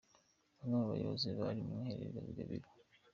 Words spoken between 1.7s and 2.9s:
mwiherero i Gabiro.